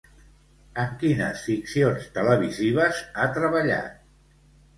En 0.83 0.95
quines 1.03 1.43
ficcions 1.49 2.07
televisives 2.15 3.03
ha 3.25 3.29
treballat? 3.37 4.03